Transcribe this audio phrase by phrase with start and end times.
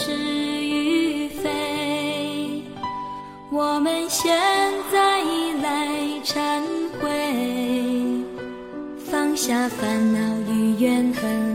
[0.00, 2.62] 是与非，
[3.50, 4.32] 我们现
[4.92, 5.20] 在
[5.60, 5.88] 来
[6.22, 6.62] 忏
[7.00, 7.10] 悔，
[9.10, 10.18] 放下烦恼
[10.52, 11.47] 与怨恨。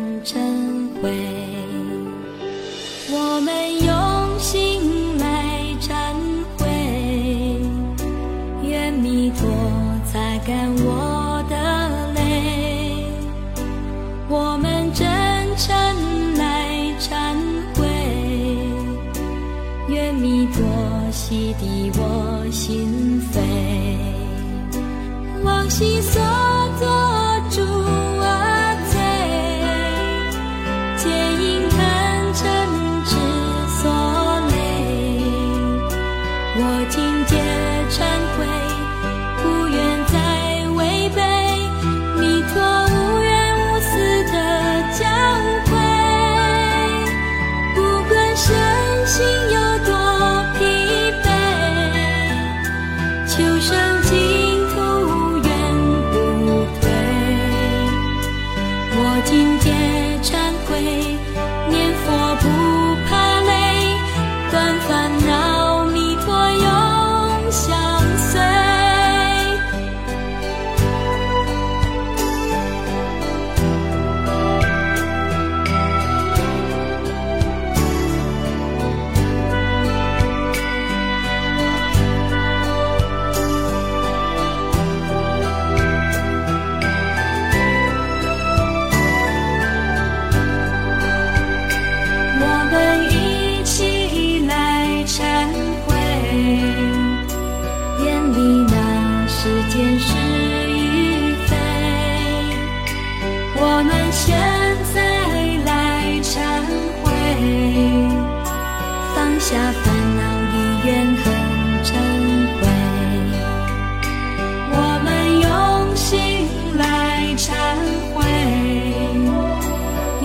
[25.69, 26.21] 悉所
[26.79, 27.12] 作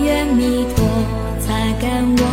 [0.03, 0.85] 愿弥陀
[1.39, 2.28] 擦干我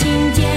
[0.00, 0.49] 心间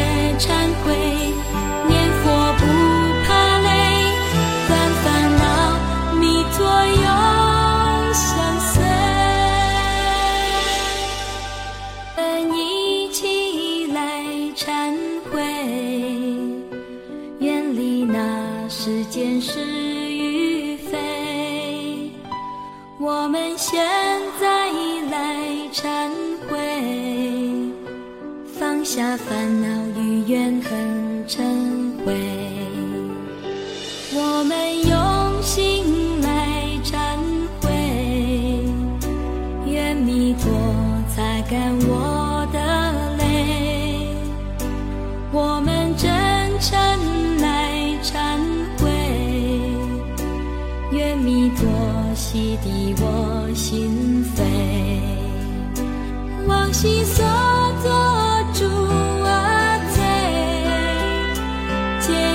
[62.06, 62.33] 街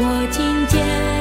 [0.00, 1.17] 我听见。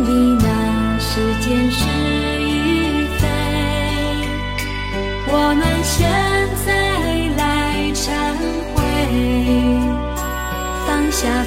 [0.00, 1.84] 你那时间是
[2.40, 3.26] 与非
[5.26, 6.08] 我们现
[6.64, 6.68] 在
[7.36, 7.42] 来
[7.94, 8.06] 忏
[8.74, 8.76] 悔
[10.86, 11.44] 放下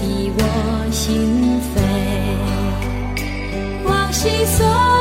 [0.00, 0.40] 滴我
[0.90, 1.76] 心扉，
[3.84, 4.97] 往昔所。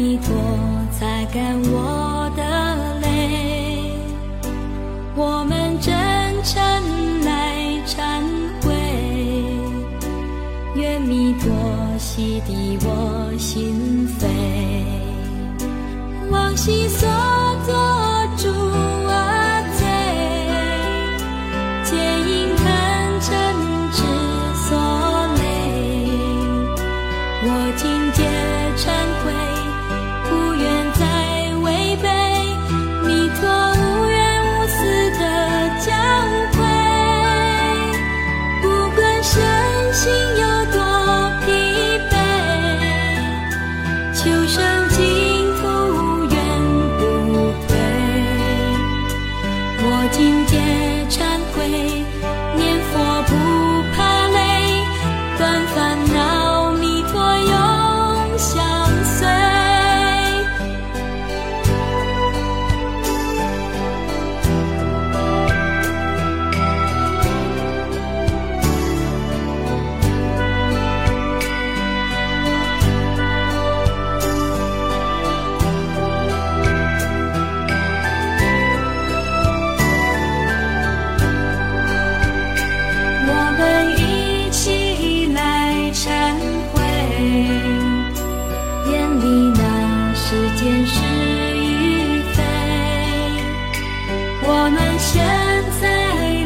[0.00, 0.34] 弥陀
[0.98, 3.92] 擦干我的泪
[5.14, 5.92] 我们真
[6.42, 7.28] 诚来
[7.86, 8.22] 忏
[8.62, 8.72] 悔
[10.74, 11.52] 愿弥陀
[11.98, 14.26] 洗涤我心扉。
[16.30, 17.06] 往昔所
[94.52, 95.24] 我们现
[95.80, 95.86] 在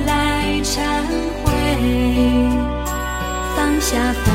[0.05, 0.75] 来忏
[1.43, 1.49] 悔
[3.57, 4.34] 放下。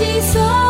[0.00, 0.69] 你所